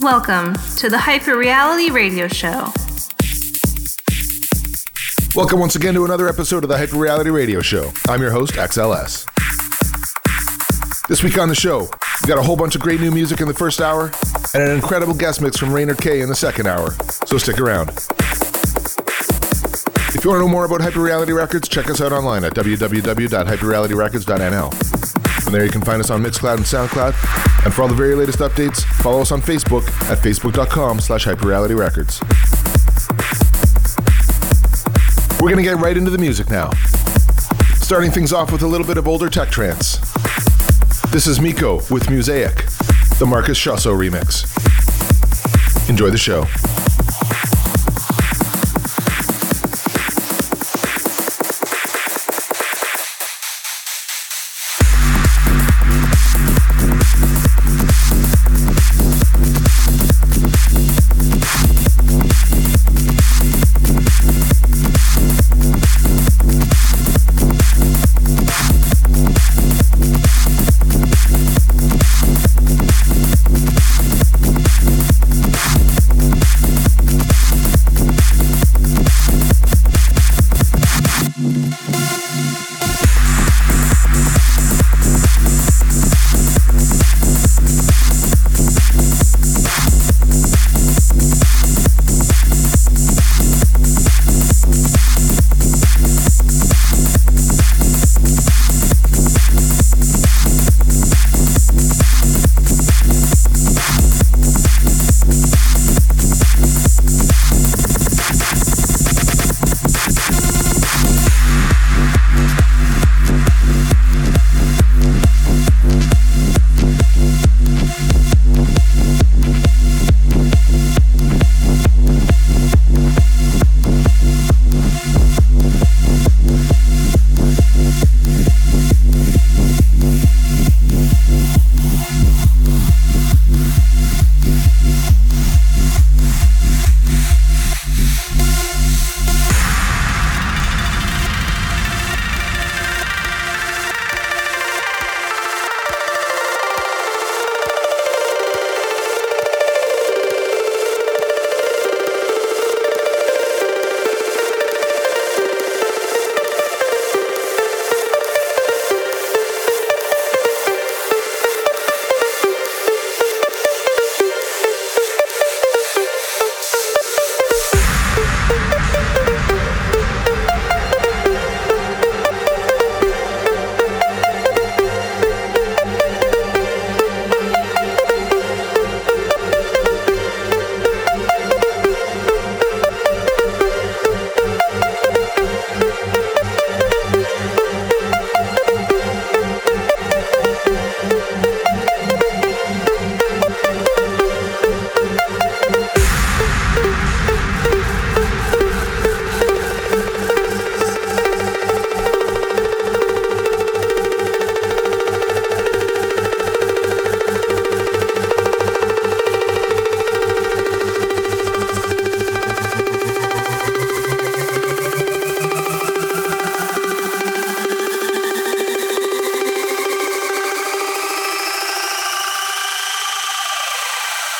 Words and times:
Welcome 0.00 0.54
to 0.76 0.88
the 0.88 0.98
Hyper 0.98 1.36
Reality 1.36 1.90
Radio 1.90 2.28
Show. 2.28 2.72
Welcome 5.34 5.58
once 5.58 5.74
again 5.74 5.94
to 5.94 6.04
another 6.04 6.28
episode 6.28 6.62
of 6.62 6.68
the 6.68 6.78
Hyper 6.78 6.96
Reality 6.96 7.30
Radio 7.30 7.60
Show. 7.60 7.90
I'm 8.08 8.20
your 8.20 8.30
host, 8.30 8.52
XLS. 8.52 9.26
This 11.08 11.24
week 11.24 11.36
on 11.36 11.48
the 11.48 11.56
show, 11.56 11.90
we 12.22 12.28
got 12.28 12.38
a 12.38 12.42
whole 12.42 12.54
bunch 12.54 12.76
of 12.76 12.80
great 12.80 13.00
new 13.00 13.10
music 13.10 13.40
in 13.40 13.48
the 13.48 13.54
first 13.54 13.80
hour 13.80 14.12
and 14.54 14.62
an 14.62 14.70
incredible 14.70 15.14
guest 15.14 15.42
mix 15.42 15.56
from 15.56 15.72
Raynard 15.72 15.98
K 15.98 16.20
in 16.20 16.28
the 16.28 16.36
second 16.36 16.68
hour, 16.68 16.92
so 17.26 17.36
stick 17.36 17.58
around. 17.58 17.88
If 20.14 20.24
you 20.24 20.30
want 20.30 20.40
to 20.40 20.46
know 20.46 20.48
more 20.48 20.64
about 20.64 20.80
Hyper 20.80 21.00
Reality 21.00 21.32
Records, 21.32 21.68
check 21.68 21.90
us 21.90 22.00
out 22.00 22.12
online 22.12 22.44
at 22.44 22.54
www.hyperrealityrecords.nl. 22.54 24.97
From 25.48 25.54
there, 25.54 25.64
you 25.64 25.72
can 25.72 25.80
find 25.80 25.98
us 25.98 26.10
on 26.10 26.22
Mixcloud 26.22 26.58
and 26.58 26.66
SoundCloud. 26.66 27.64
And 27.64 27.72
for 27.72 27.80
all 27.80 27.88
the 27.88 27.94
very 27.94 28.14
latest 28.14 28.40
updates, 28.40 28.84
follow 29.02 29.22
us 29.22 29.32
on 29.32 29.40
Facebook 29.40 29.82
at 30.10 30.18
facebook.com 30.18 31.00
slash 31.00 31.24
hyperrealityrecords. 31.24 32.20
We're 35.40 35.48
going 35.48 35.56
to 35.56 35.62
get 35.62 35.78
right 35.78 35.96
into 35.96 36.10
the 36.10 36.18
music 36.18 36.50
now. 36.50 36.70
Starting 37.76 38.10
things 38.10 38.30
off 38.30 38.52
with 38.52 38.60
a 38.60 38.66
little 38.66 38.86
bit 38.86 38.98
of 38.98 39.08
older 39.08 39.30
tech 39.30 39.48
trance. 39.48 39.96
This 41.12 41.26
is 41.26 41.40
Miko 41.40 41.76
with 41.90 42.10
Mosaic, 42.10 42.66
the 43.18 43.24
Marcus 43.26 43.58
Schossow 43.58 43.96
remix. 43.96 44.44
Enjoy 45.88 46.10
the 46.10 46.18
show. 46.18 46.44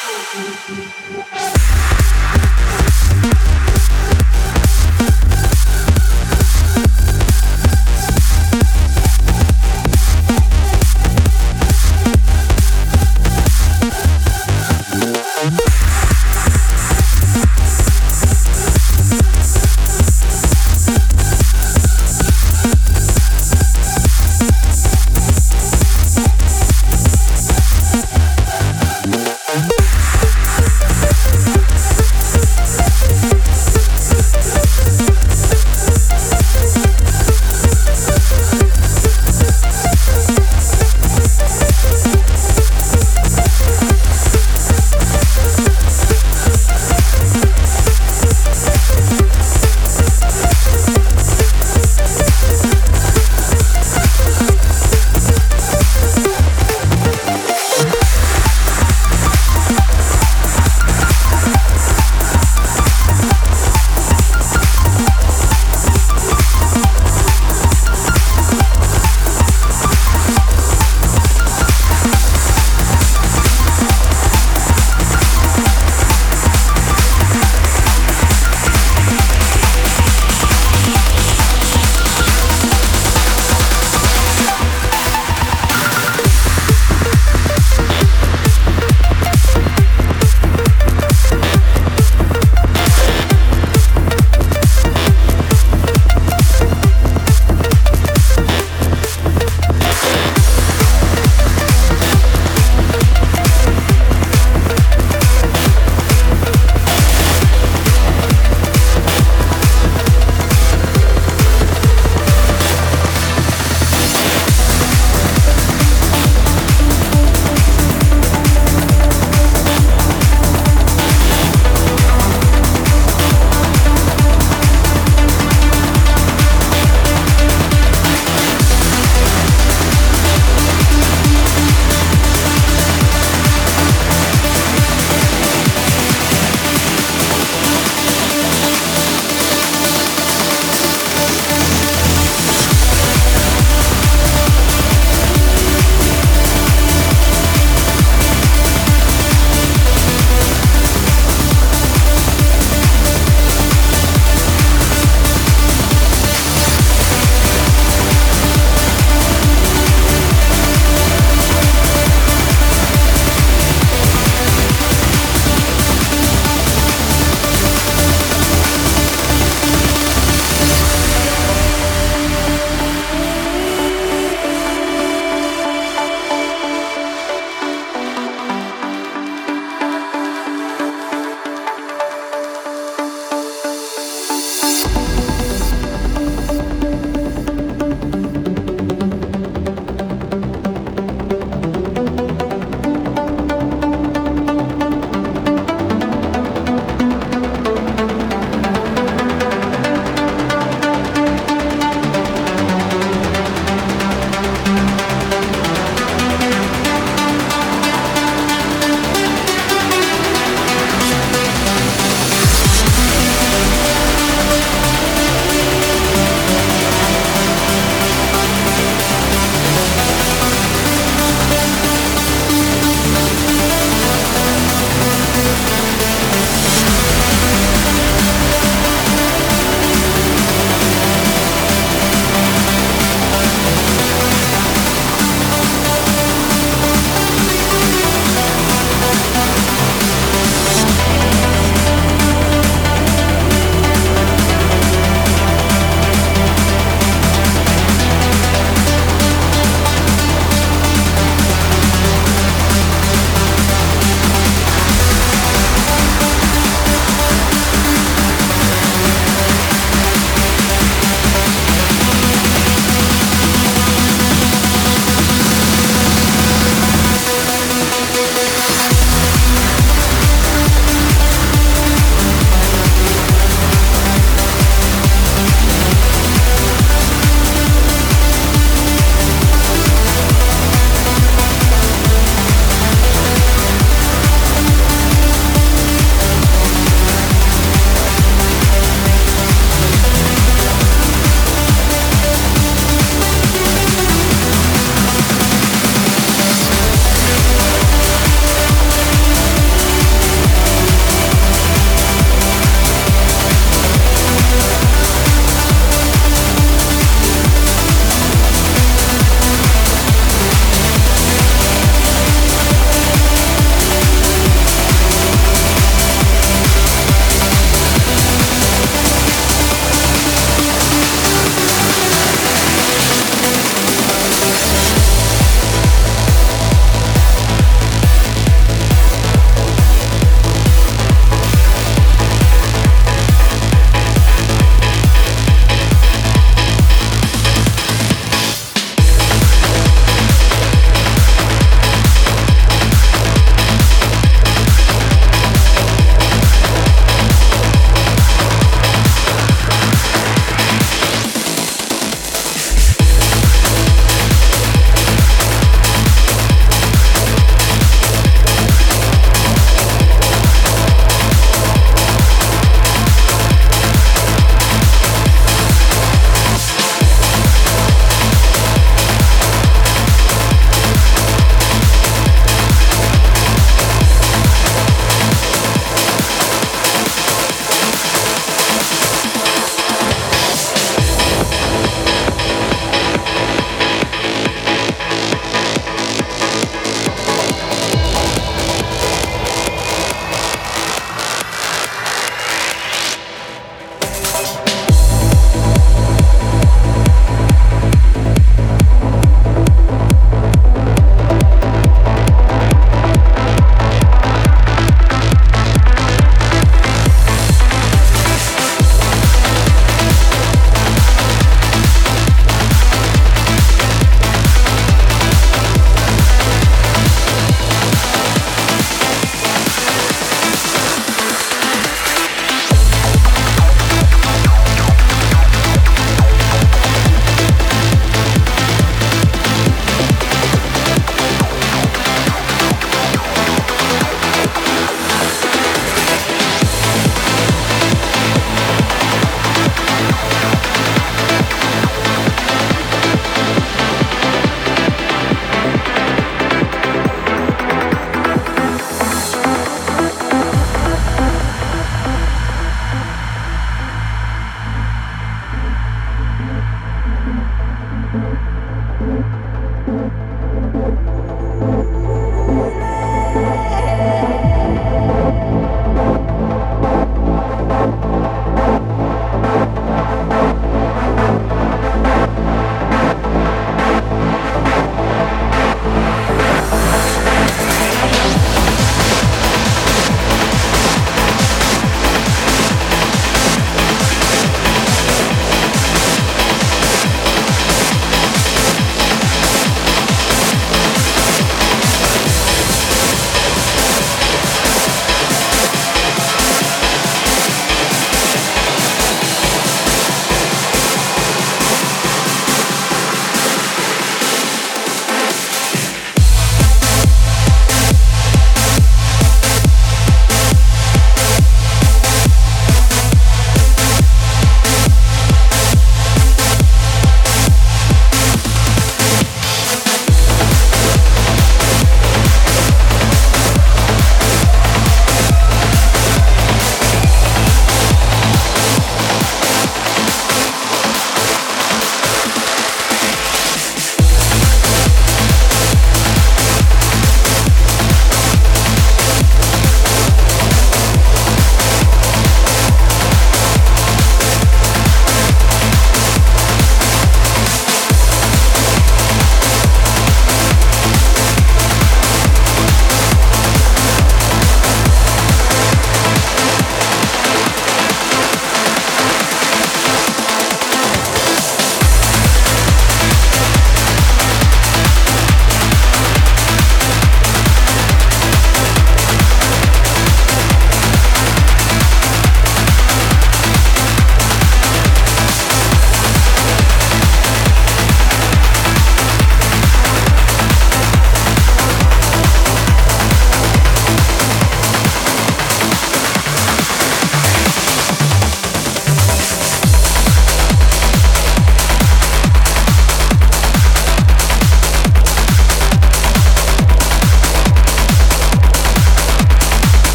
Thank 0.00 1.24
you. 3.24 3.37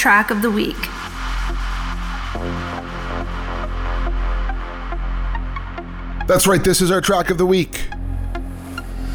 Track 0.00 0.30
of 0.30 0.40
the 0.40 0.50
week. 0.50 0.78
That's 6.26 6.46
right, 6.46 6.64
this 6.64 6.80
is 6.80 6.90
our 6.90 7.02
track 7.02 7.28
of 7.28 7.36
the 7.36 7.44
week. 7.44 7.86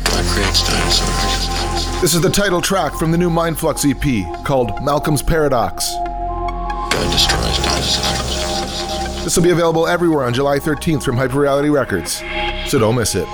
God 0.04 0.26
creates 0.28 0.68
dinosaurs. 0.68 2.02
This 2.02 2.14
is 2.14 2.22
the 2.22 2.30
title 2.30 2.62
track 2.62 2.94
from 2.94 3.12
the 3.12 3.18
new 3.18 3.32
Mindflux 3.32 3.84
EP 3.84 4.46
called 4.46 4.70
Malcolm's 4.84 5.24
Paradox. 5.24 5.92
God 5.96 7.12
destroys 7.12 7.58
dinosaurs. 7.66 9.24
This 9.24 9.36
will 9.36 9.44
be 9.44 9.50
available 9.50 9.88
everywhere 9.88 10.24
on 10.24 10.36
July 10.36 10.60
13th 10.60 11.02
from 11.02 11.16
Hyperreality 11.16 11.74
Records, 11.74 12.22
so 12.70 12.78
don't 12.78 12.94
miss 12.94 13.16
it. 13.16 13.26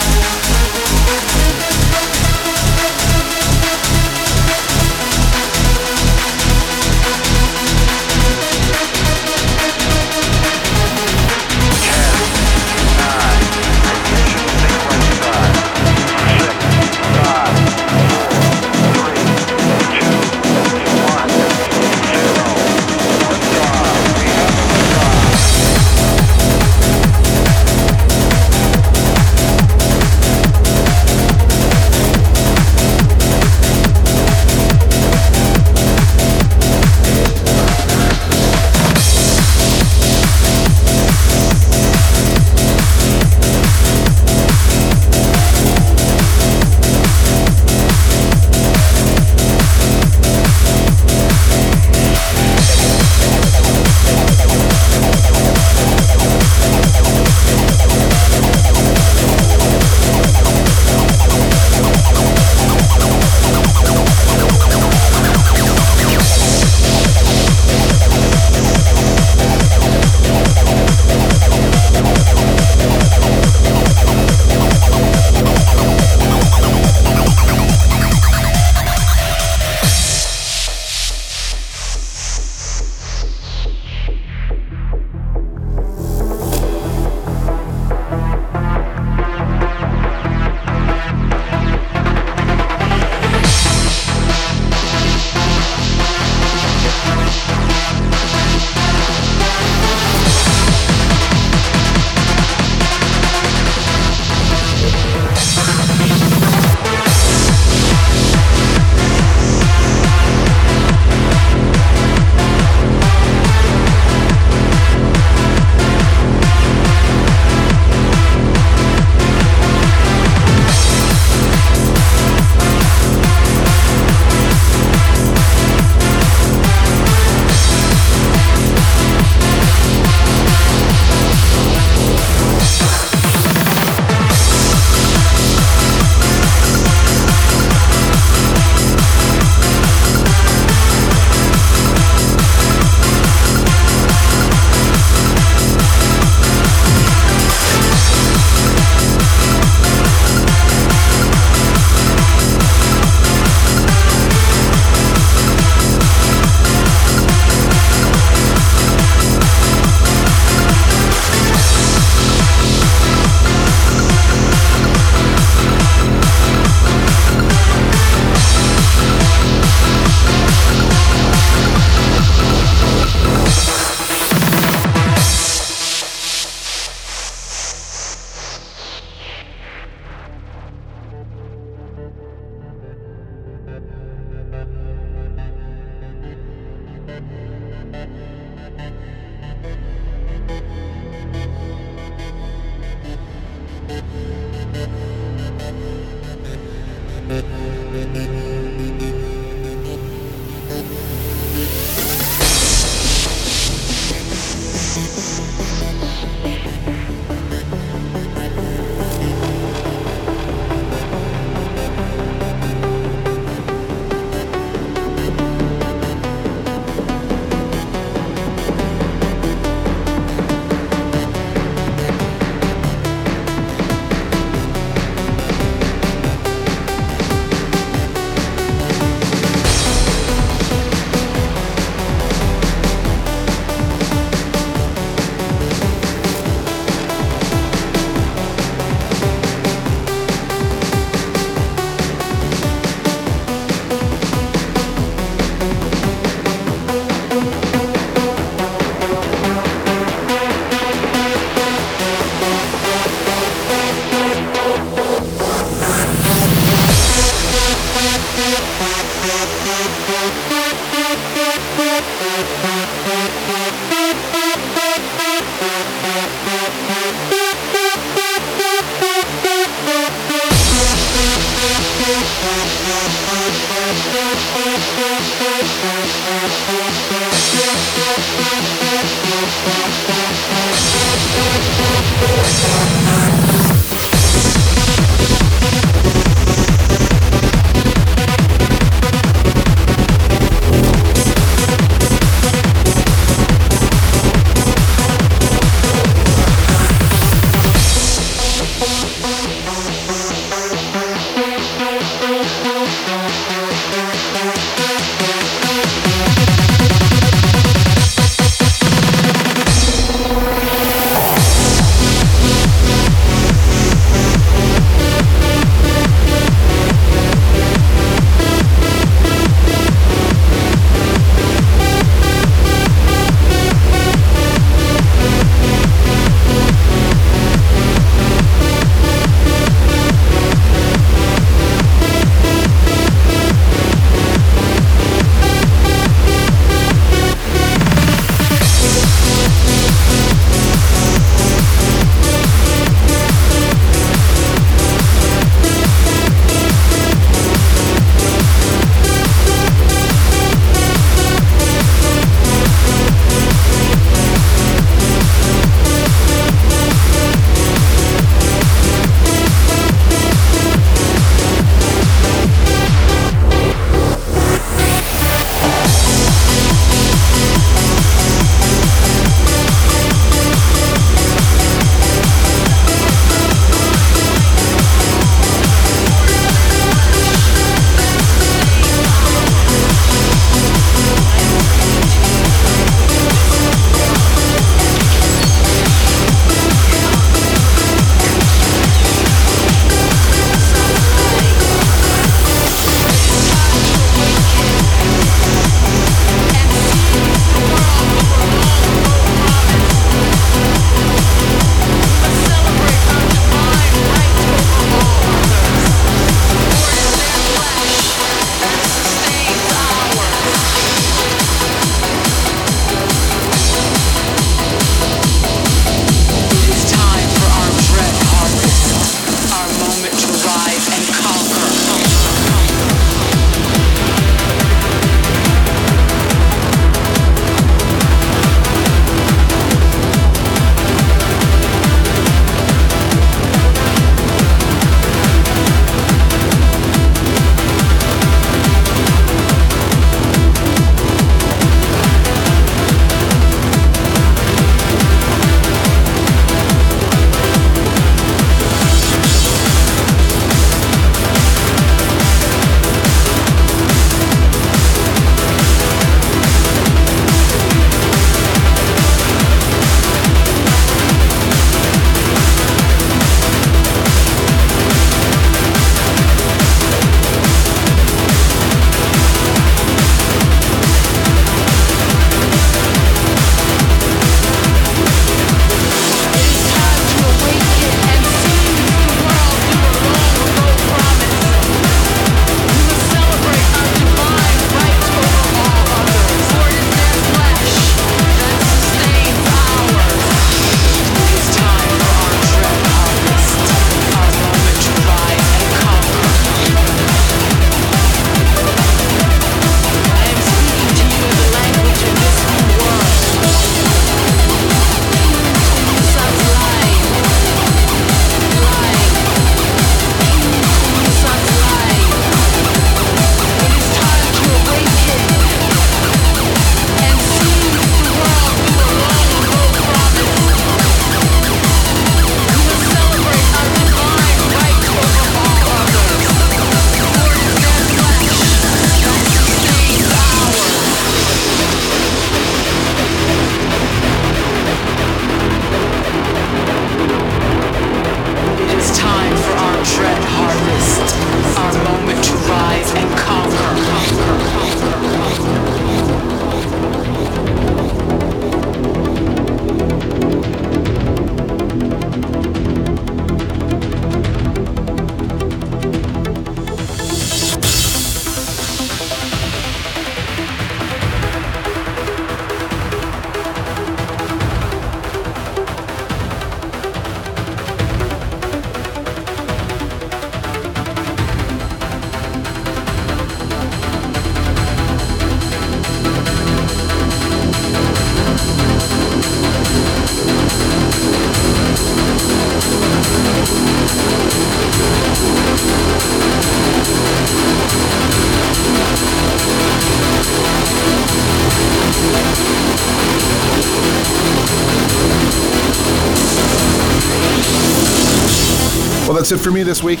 That's 599.30 599.40
it 599.40 599.44
for 599.44 599.52
me 599.52 599.62
this 599.62 599.80
week. 599.82 600.00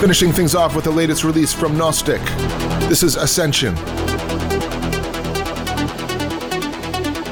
Finishing 0.00 0.32
things 0.32 0.54
off 0.54 0.74
with 0.74 0.84
the 0.84 0.90
latest 0.90 1.24
release 1.24 1.52
from 1.52 1.76
Gnostic. 1.76 2.22
This 2.88 3.02
is 3.02 3.16
Ascension. 3.16 3.74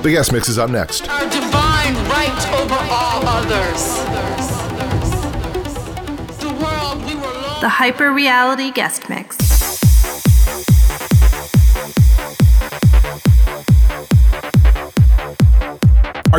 The 0.02 0.10
guest 0.10 0.32
mix 0.32 0.48
is 0.48 0.58
up 0.58 0.68
next. 0.68 1.08
Our 1.08 1.22
divine 1.30 1.94
right 2.08 2.60
over 2.60 2.74
all 2.90 3.22
others. 3.26 3.96
The 7.60 7.68
Hyper 7.68 8.12
Reality 8.12 8.70
Guest 8.70 9.08
Mix. 9.08 9.19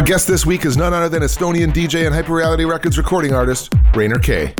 Our 0.02 0.08
guest 0.08 0.28
this 0.28 0.48
week 0.48 0.66
is 0.66 0.78
none 0.78 0.96
other 0.96 1.10
than 1.10 1.22
Estonian 1.22 1.72
DJ 1.72 2.08
and 2.08 2.16
Hyperreality 2.16 2.68
Records 2.68 2.98
recording 2.98 3.36
artist, 3.36 3.72
Rainer 3.94 4.18
K. 4.18 4.56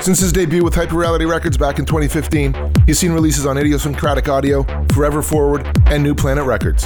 Since 0.00 0.20
his 0.20 0.30
debut 0.32 0.62
with 0.62 0.74
Hyperreality 0.74 1.28
Records 1.28 1.56
back 1.56 1.80
in 1.80 1.86
2015, 1.86 2.54
he's 2.86 3.00
seen 3.00 3.10
releases 3.10 3.46
on 3.46 3.58
Idiosyncratic 3.58 4.28
Audio, 4.28 4.62
Forever 4.92 5.22
Forward, 5.22 5.68
and 5.86 6.04
New 6.04 6.14
Planet 6.14 6.44
Records. 6.44 6.84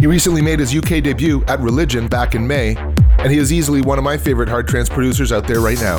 He 0.00 0.06
recently 0.06 0.40
made 0.40 0.60
his 0.60 0.74
UK 0.74 1.02
debut 1.02 1.44
at 1.46 1.60
Religion 1.60 2.08
back 2.08 2.34
in 2.34 2.46
May, 2.46 2.74
and 3.18 3.30
he 3.30 3.36
is 3.36 3.52
easily 3.52 3.82
one 3.82 3.98
of 3.98 4.04
my 4.04 4.16
favorite 4.16 4.48
hard 4.48 4.66
trance 4.66 4.88
producers 4.88 5.30
out 5.30 5.46
there 5.46 5.60
right 5.60 5.78
now. 5.78 5.98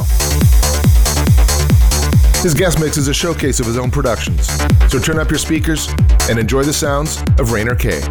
His 2.41 2.55
guest 2.55 2.79
mix 2.79 2.97
is 2.97 3.09
a 3.09 3.13
showcase 3.13 3.59
of 3.59 3.67
his 3.67 3.77
own 3.77 3.91
productions, 3.91 4.47
so 4.91 4.97
turn 4.97 5.19
up 5.19 5.29
your 5.29 5.37
speakers 5.37 5.87
and 6.27 6.39
enjoy 6.39 6.63
the 6.63 6.73
sounds 6.73 7.21
of 7.37 7.51
Rainer 7.51 7.75
K. 7.75 8.01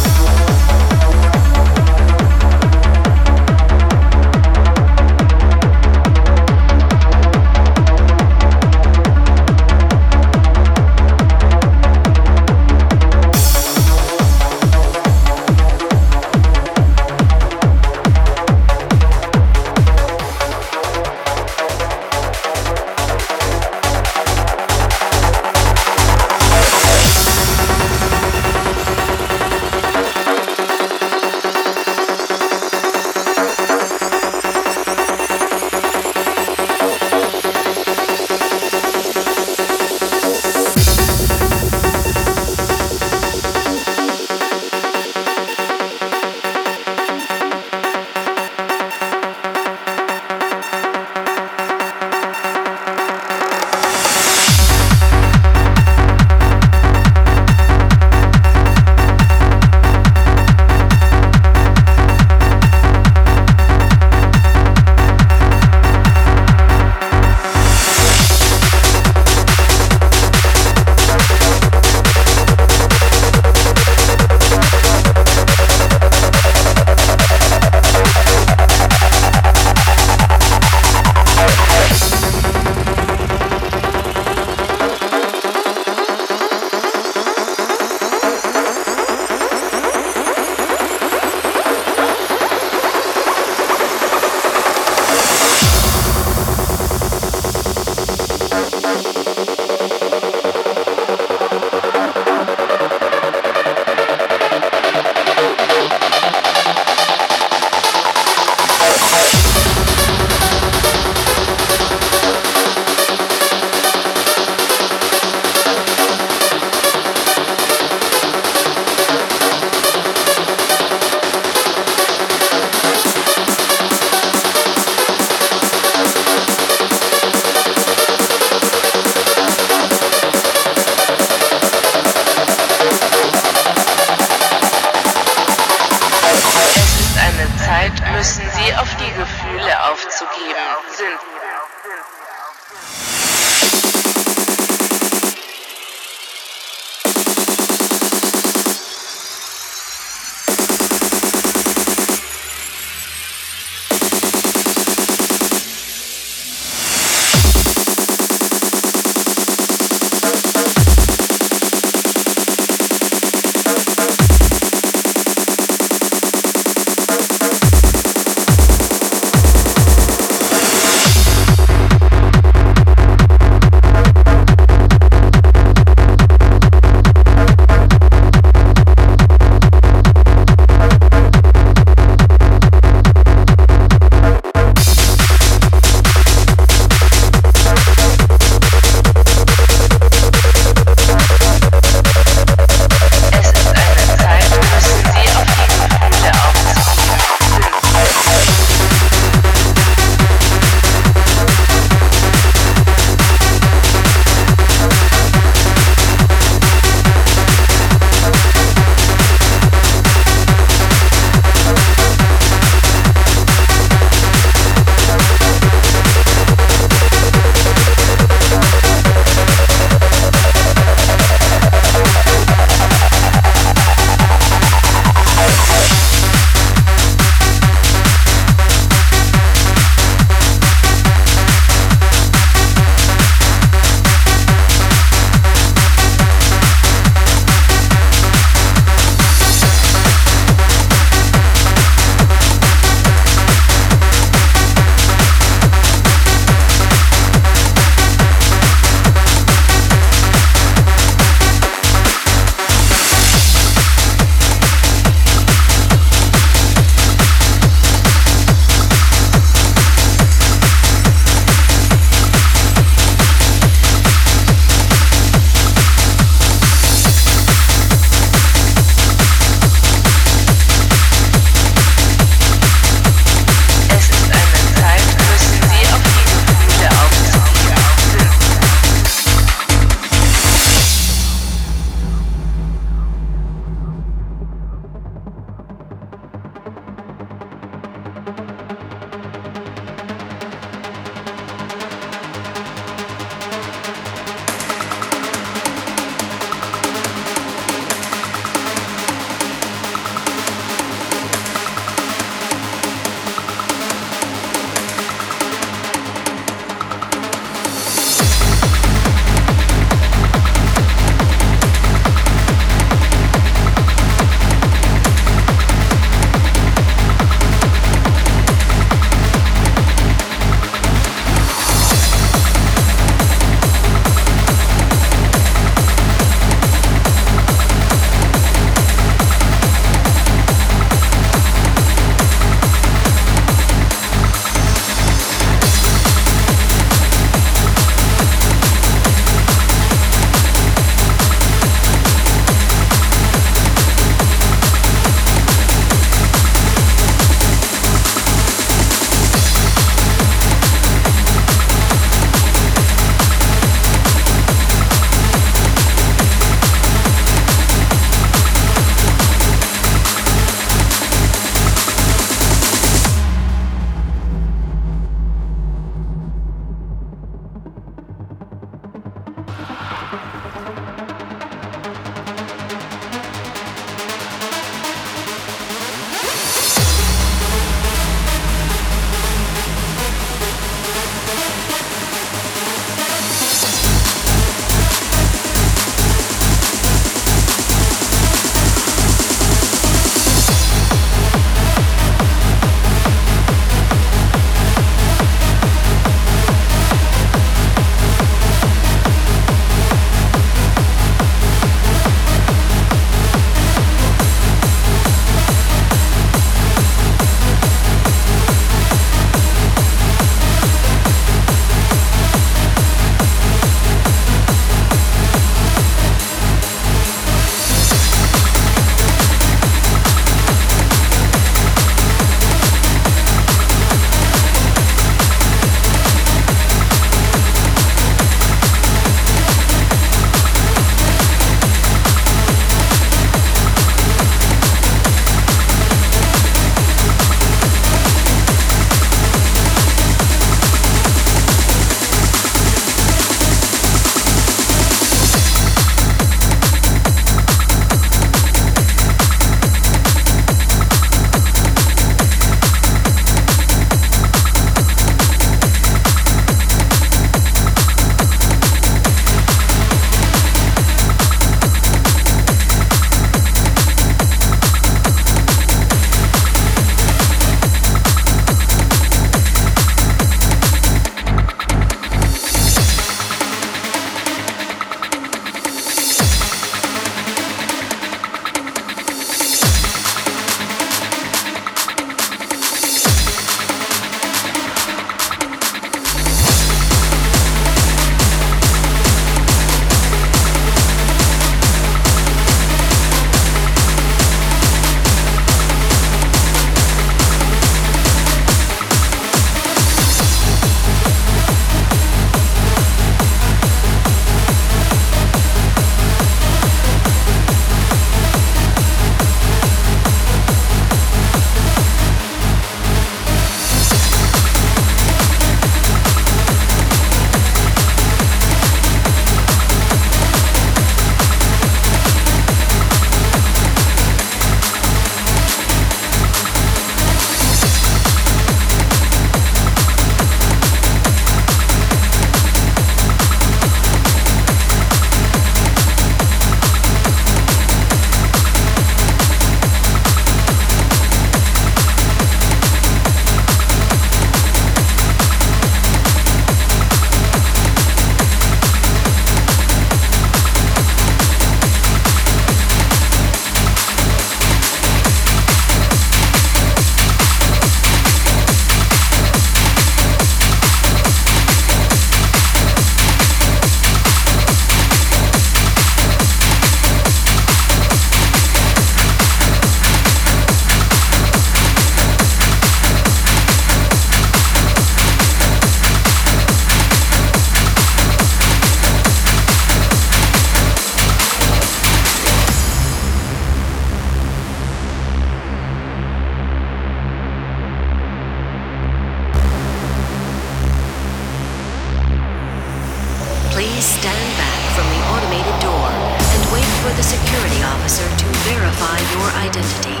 for 596.80 596.92
the 596.96 597.02
security 597.02 597.62
officer 597.62 598.08
to 598.08 598.26
verify 598.48 598.96
your 599.12 599.28
identity. 599.36 600.00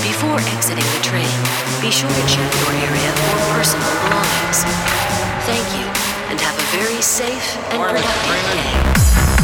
Before 0.00 0.40
exiting 0.56 0.88
the 0.96 1.02
train, 1.04 1.36
be 1.80 1.90
sure 1.90 2.08
to 2.08 2.24
check 2.24 2.50
your 2.64 2.72
area 2.88 3.10
for 3.20 3.36
personal 3.52 3.92
belongings. 4.08 4.64
Thank 5.44 5.66
you, 5.76 5.86
and 6.32 6.40
have 6.40 6.56
a 6.56 6.66
very 6.76 7.02
safe 7.02 7.56
and 7.72 7.82
productive 7.82 9.36
day. 9.36 9.43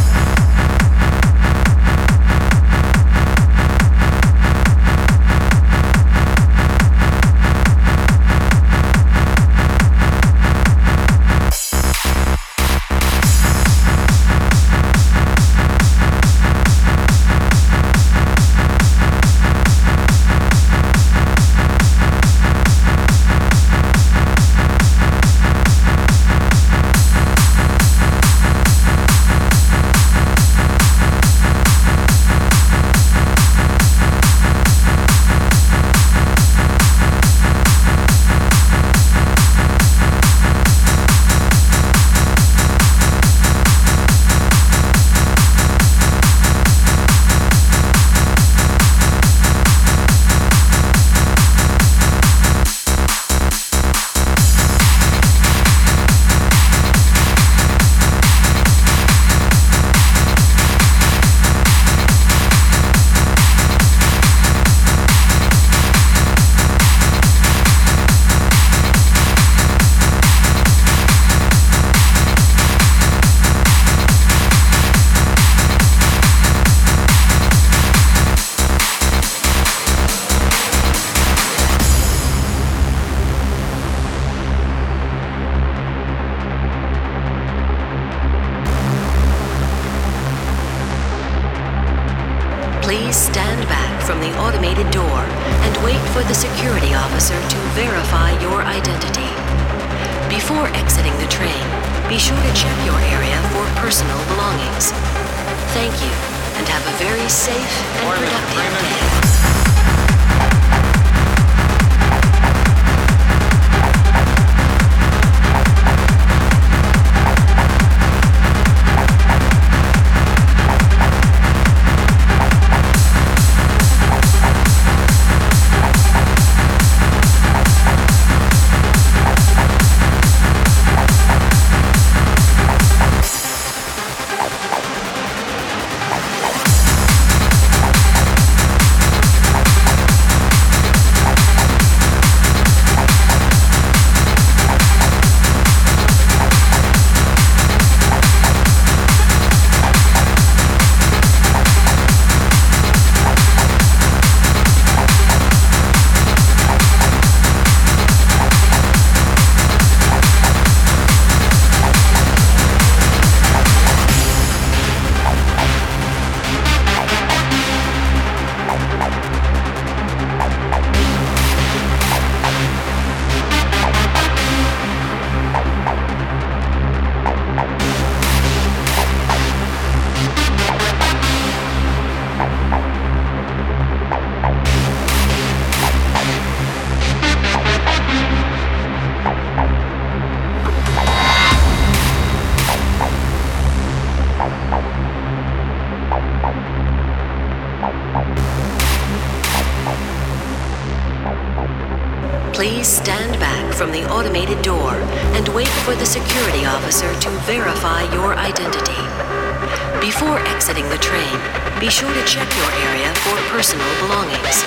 Before 210.00 210.38
exiting 210.48 210.88
the 210.88 210.96
train, 210.96 211.36
be 211.78 211.90
sure 211.90 212.12
to 212.12 212.24
check 212.24 212.48
your 212.56 212.70
area 212.88 213.12
for 213.16 213.36
personal 213.52 213.86
belongings. 214.00 214.64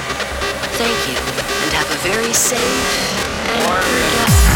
Thank 0.77 0.99
you, 1.09 1.17
and 1.17 1.73
have 1.73 1.89
a 1.89 1.97
very 2.07 2.33
safe 2.33 3.33
and 3.49 3.63
productive 3.65 4.52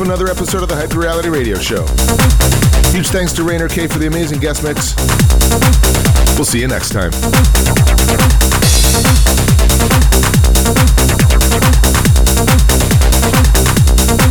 up 0.00 0.06
another 0.06 0.30
episode 0.30 0.62
of 0.62 0.68
the 0.68 0.74
Hyper 0.74 0.98
Reality 0.98 1.28
Radio 1.28 1.58
Show. 1.58 1.86
Huge 2.90 3.08
thanks 3.08 3.34
to 3.34 3.44
Rainer 3.44 3.68
K 3.68 3.86
for 3.86 3.98
the 3.98 4.06
amazing 4.06 4.40
guest 4.40 4.62
mix. 4.62 4.96
We'll 6.36 6.46
see 6.46 6.60
you 6.60 6.68
next 6.68 6.88
time. 6.90 7.10